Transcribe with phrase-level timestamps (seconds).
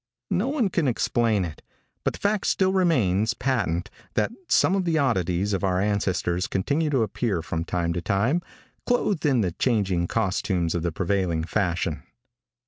[0.31, 1.61] No one can explain it,
[2.03, 6.89] but the fact still remains patent that some of the oddities of our ancestors continue
[6.89, 8.41] to appear from time to time,
[8.87, 12.01] clothed in the changing costumes of the prevailing fashion.